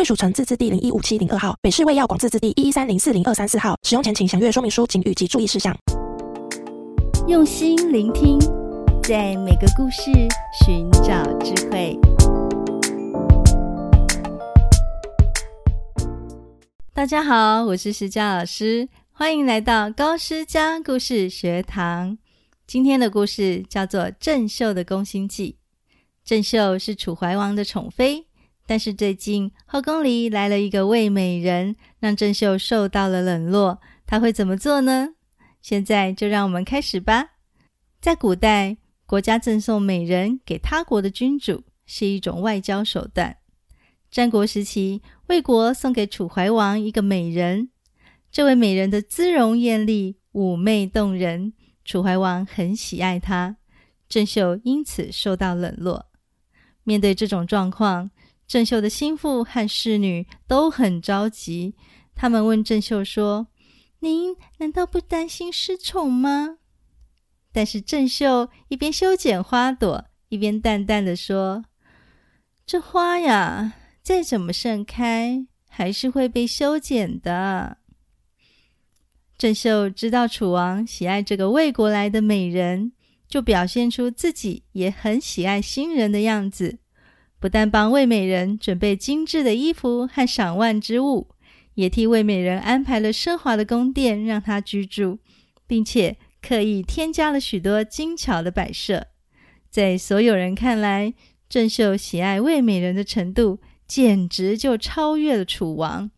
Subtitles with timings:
[0.00, 3.76] 贵属城自治地零一五七零二号，北市卫药广自治地一一三零四零二三四号。
[3.82, 5.76] 使用前请详阅说明书、警语及注意事项。
[7.28, 8.38] 用心聆听，
[9.02, 10.10] 在每个故事
[10.64, 11.98] 寻找智慧。
[16.94, 22.16] 大家好，我是石佳老师，欢迎来到高诗佳故事学堂。
[22.66, 25.58] 今天的故事叫做《郑秀的宫心计》。
[26.24, 28.24] 郑秀是楚怀王的宠妃。
[28.66, 33.80] 但是最近后宫里来了一个魏美人，让郑秀受到了冷落。
[34.04, 35.10] 她会怎么做呢？
[35.62, 37.24] 现在就让我们开始吧。
[38.00, 43.36] 在古代，国家赠送美人给他国的君主是一种外交手段。
[44.10, 47.70] 战国时期，魏国送给楚怀王一个美人，
[48.32, 51.52] 这位美人的姿容艳丽、妩媚动人，
[51.84, 53.56] 楚怀王很喜爱她。
[54.08, 56.06] 郑秀因此受到冷落。
[56.82, 58.10] 面对这种状况，
[58.50, 61.76] 郑秀的心腹和侍女都很着急，
[62.16, 63.46] 他们问郑秀说
[64.02, 66.58] ：“您难道不担心失宠吗？”
[67.54, 71.64] 但是郑秀一边修剪花朵，一边淡淡的说
[72.66, 77.76] ：“这花呀，再怎么盛开，还是会被修剪的。”
[79.38, 82.90] 郑秀知道楚王喜爱这个魏国来的美人，
[83.28, 86.79] 就表现出自己也很喜爱新人的样子。
[87.40, 91.28] 不但帮魏美人准备精致的衣服和赏玩之物，
[91.74, 95.18] 也替魏美人安排了奢华的宫殿让她居住，
[95.66, 99.06] 并且刻意添加了许多精巧的摆设。
[99.70, 101.14] 在所有人看来，
[101.48, 106.10] 郑秀喜爱魏美人的程度，简直就超越了楚王。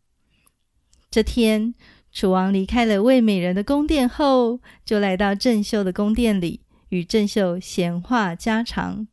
[1.09, 1.73] 这天，
[2.11, 9.07] 楚王离开了魏美人的宫殿后，就来到郑秀的宫殿里，与郑秀闲话家常。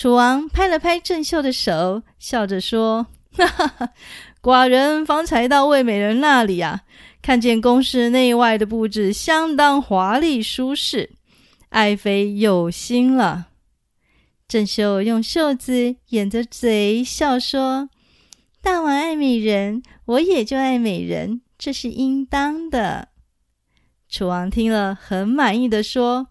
[0.00, 3.06] 楚王拍了拍郑绣的手，笑着说
[3.36, 3.92] ：“哈哈哈，
[4.40, 6.84] 寡人方才到魏美人那里啊，
[7.20, 11.10] 看见宫室内外的布置相当华丽舒适，
[11.68, 13.48] 爱妃有心了。”
[14.48, 17.90] 郑绣用袖子掩着嘴笑说
[18.62, 23.08] ：“大王爱美人，我也就爱美人，这是应当的。”
[24.08, 26.28] 楚王听了很满意的说：“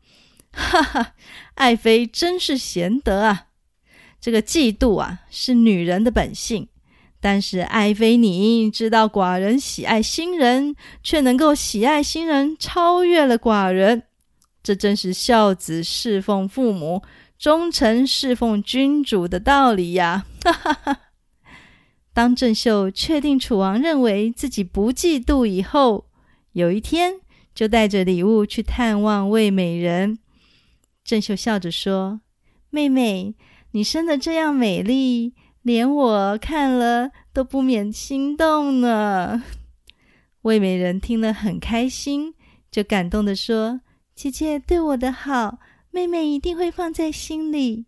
[0.52, 1.13] 哈哈，
[1.53, 3.46] 爱妃真是贤德啊！”
[4.22, 6.68] 这个嫉妒啊，是女人的本性。
[7.22, 14.03] 但是爱妃你知道，寡人喜爱新人，却能够喜爱新人超越了寡人，
[14.63, 17.03] 这正是孝子侍奉父母，
[17.38, 20.25] 忠臣侍奉君主的道理呀！
[20.46, 21.00] 哈哈哈。
[22.13, 26.06] 当郑秀确定楚王认为自己不嫉妒以后，
[26.53, 27.16] 有一天
[27.53, 30.19] 就带着礼物去探望魏美人。
[31.03, 32.22] 郑秀笑着说
[32.72, 33.35] ：“妹妹。”
[33.72, 39.44] 你生的这样美丽，连我看了都不免心动呢。
[40.41, 42.34] 魏美人听了很开心，
[42.72, 43.81] 就感动地说
[44.16, 45.59] ：“姐姐对我的好，
[45.91, 47.85] 妹妹一定会放在心里。”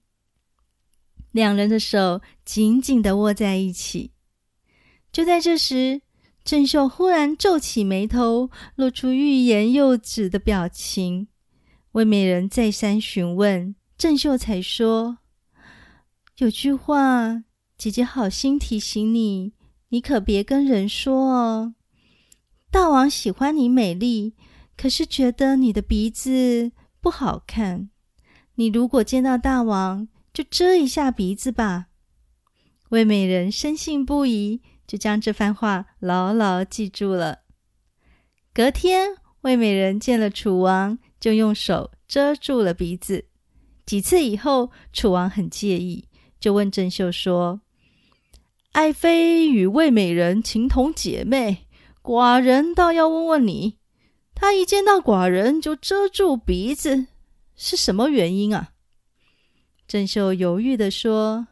[1.32, 4.12] 两人的手紧紧的握在一起。
[5.12, 6.02] 就在这时，
[6.44, 11.28] 郑秀忽然皱起眉头，露出欲言又止的表情。
[11.94, 15.18] 魏美人再三询问，郑秀才说。
[16.42, 17.44] 有句话，
[17.78, 19.54] 姐姐好心提醒你，
[19.90, 21.76] 你可别跟人说哦。
[22.72, 24.34] 大王喜欢你美丽，
[24.76, 27.92] 可是觉得你的鼻子不好看。
[28.56, 31.90] 你如果见到大王，就遮一下鼻子吧。
[32.90, 37.42] 魏美人深信不疑，就将这番话牢牢记住了。
[38.52, 39.10] 隔天，
[39.42, 43.26] 魏美人见了楚王，就用手遮住了鼻子。
[43.86, 46.08] 几次以后，楚王很介意。
[46.42, 47.62] 就问郑秀说
[48.74, 51.68] ：“爱妃与魏美人情同姐妹，
[52.02, 53.78] 寡人倒要问问你，
[54.34, 57.06] 她一见到寡人就遮住鼻子，
[57.56, 58.72] 是什么原因啊？”
[59.88, 61.48] 郑秀犹豫地说：“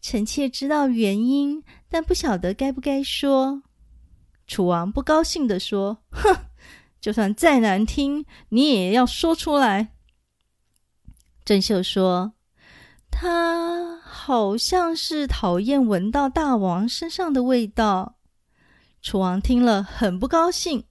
[0.00, 3.62] 臣妾知道原因，但不晓得该不该说。”
[4.48, 6.34] 楚王不高兴地说：“哼，
[6.98, 9.92] 就算再难听，你也要说出来。”
[11.44, 12.32] 郑秀说。
[13.10, 18.16] 他好像是讨厌闻到大王身上的味道。
[19.02, 20.84] 楚王听了很不高兴，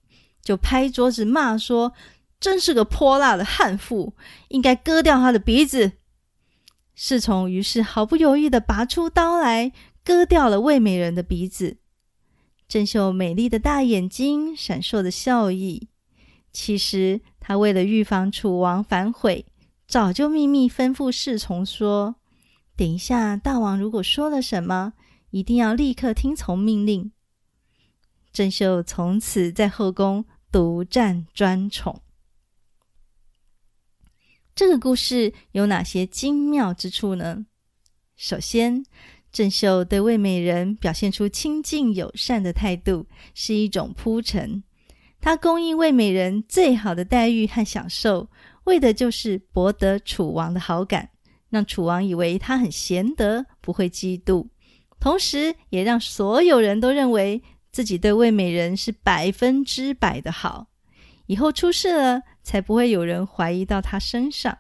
[0.44, 1.94] 就拍桌子骂说
[2.40, 4.14] ：“真是个泼辣的悍妇，
[4.50, 5.94] 应该割掉他的鼻子。”
[6.96, 9.72] 侍从于是毫不犹豫地拔出刀来，
[10.04, 11.78] 割掉了魏美人的鼻子。
[12.68, 15.88] 郑秀美丽的大眼睛闪烁着笑意。
[16.52, 19.46] 其实，他为了预防楚王反悔，
[19.90, 22.18] 早就秘密吩咐侍从说
[22.78, 24.94] ：“等一下，大王如果说了什么，
[25.32, 27.12] 一定要立刻听从命令。”
[28.32, 32.04] 郑袖从此在后宫独占专宠。
[34.54, 37.48] 这个故事有哪些精妙之处呢？
[38.16, 38.86] 首先，
[39.32, 44.62] 郑袖对魏美人表现出亲近友善的态度，是一种铺陈。
[45.20, 48.30] 他供应魏美人最好的待遇和享受，
[48.70, 51.10] 为的就是博得楚王的好感，
[51.50, 54.48] 让楚王以为他很贤德，不会嫉妒，
[55.00, 60.68] 同时也让所有人都认为自己对魏美人是百分之百的好，
[61.26, 64.58] 以后出事了才不会有人怀疑到他身上。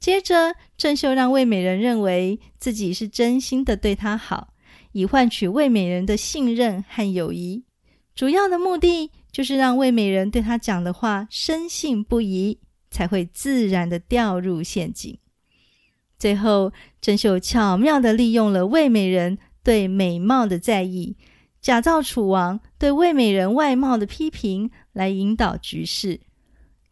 [0.00, 4.54] 接着，郑袖让魏美人认为自己是真心的对他好，
[4.90, 7.64] 以换取魏美人的信任和友谊，
[8.14, 9.10] 主要的目的。
[9.32, 12.58] 就是让魏美人对他讲的话深信不疑，
[12.92, 15.18] 才会自然的掉入陷阱。
[16.18, 21.16] 最后，郑秀巧妙的利用了魏美人对美貌的在意，
[21.60, 26.20] 假造楚王对魏美人外貌的批评，来引导局势。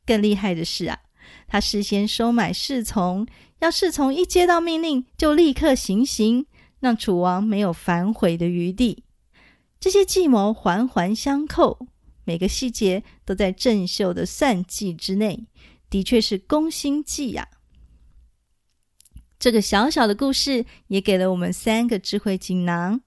[0.04, 0.98] 更厉害的是啊，
[1.46, 3.26] 他事先收买侍从，
[3.60, 6.46] 要侍从一接到命令就立刻行刑，
[6.80, 9.04] 让楚王没有反悔的余地。
[9.78, 11.86] 这些计谋环环相扣。
[12.24, 15.46] 每个细节都在郑秀的算计之内，
[15.90, 17.46] 的确是宫心计呀、
[19.40, 23.00] 这个小小的故事也给了我们三个智慧锦囊：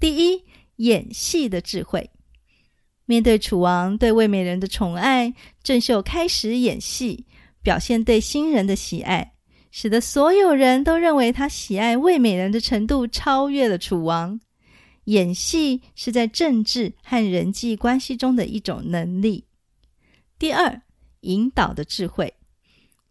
[0.00, 0.42] 第一，
[0.76, 2.10] 演戏的智慧。
[3.04, 7.26] 面对楚王对魏美人的宠爱，郑袖开始演戏，
[7.62, 9.34] 表现对新人的喜爱，
[9.70, 14.40] 使得所有人都认为他喜爱魏美人的程度超越了楚王。
[15.04, 19.44] 演戏是在政治和人际关系中的一种能力。
[20.38, 20.80] 第二，
[21.22, 22.34] 引导的智慧。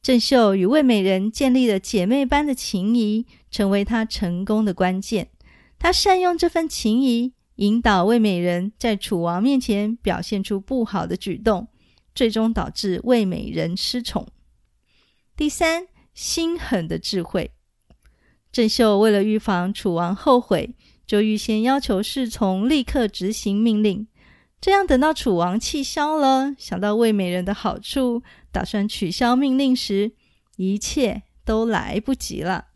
[0.02, 5.30] 郑袖与魏美人建立了姐妹般的情谊，成为他成功的关键。
[5.78, 11.68] 他善用这份情谊，引导魏美人在楚王面前表现出不好的举动，
[12.16, 14.28] 最终导致魏美人失宠。
[15.36, 17.52] 第三，心狠的智慧。
[18.52, 20.76] 郑袖为了预防楚王后悔。
[21.08, 24.08] 就预先要求侍从立刻执行命令，
[24.62, 28.22] 这样等到楚王气消了，想到魏美人的好处，
[28.52, 30.12] 打算取消命令时，
[30.56, 32.68] 一切都来不及了。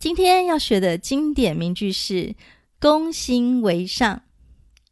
[0.00, 2.34] 今天要学的经典名句是
[2.80, 4.24] “攻心为上”，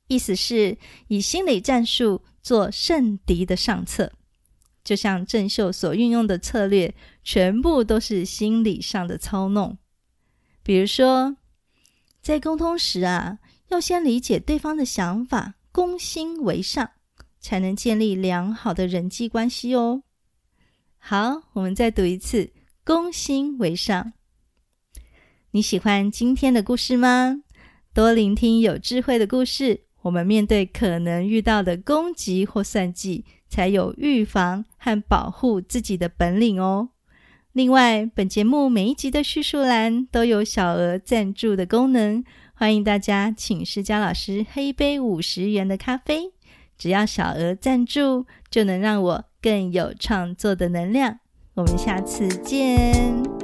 [0.06, 0.79] 意思是
[1.09, 4.12] 以心理战术做胜敌的上策。
[4.85, 9.79] 就像郑袖所运用的策略，全部都是心理上的操弄。
[10.62, 11.37] 比如说，
[12.23, 13.39] 在沟通时啊，
[13.69, 16.91] 要先理解对方的想法，攻心为上，
[17.41, 20.03] 才能建立良好的人际关系哦。
[20.99, 22.51] 好，我们再读一次
[22.85, 24.13] “攻心为上”。
[25.53, 27.43] 你喜欢今天的故事吗？
[27.93, 36.89] 多聆听有智慧的故事，我们面对可能遇到的攻击或算计，才有预防和保护自己的本领哦。
[37.53, 42.25] 另外，本节目每一集的叙述栏都有小额赞助的功能，
[42.56, 46.32] 欢迎大家请施佳老师喝一杯五十元的咖啡，
[46.79, 51.19] 只要小额赞助，就能让我更有创作的能量。
[51.55, 53.44] 我们下次见。